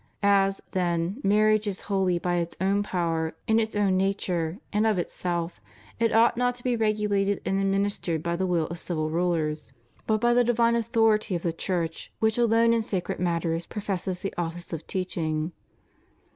As, 0.23 0.61
then, 0.71 1.21
mar 1.23 1.45
riage 1.49 1.67
is 1.67 1.81
holy 1.81 2.17
by 2.17 2.37
its 2.37 2.57
own 2.59 2.81
power, 2.81 3.35
in 3.47 3.59
its 3.59 3.75
own 3.75 3.97
nature, 3.97 4.57
and 4.73 4.87
of 4.87 4.97
itself, 4.97 5.61
it 5.99 6.11
ought 6.11 6.35
not 6.35 6.55
to 6.55 6.63
be 6.63 6.75
regulated 6.75 7.39
and 7.45 7.59
administered 7.59 8.23
by 8.23 8.35
the 8.35 8.47
will 8.47 8.65
of 8.65 8.79
civil 8.79 9.11
rulers, 9.11 9.73
but 10.07 10.19
by 10.19 10.33
the 10.33 10.43
divine 10.43 10.75
authority 10.75 11.35
of 11.35 11.43
the 11.43 11.53
Church, 11.53 12.11
which 12.17 12.39
alone 12.39 12.73
in 12.73 12.81
sacred 12.81 13.19
matters 13.19 13.67
professes 13.67 14.21
the 14.21 14.33
office 14.39 14.73
of 14.73 14.87
teaching. 14.87 15.51